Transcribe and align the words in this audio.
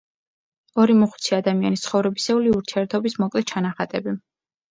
ორი 0.83 0.93
მოხუცი 1.01 1.35
ადამიანის 1.39 1.83
ცხოვრებისეული 1.89 2.53
ურთიერთობის 2.55 3.19
მოკლე 3.25 3.43
ჩანახატები. 3.53 4.15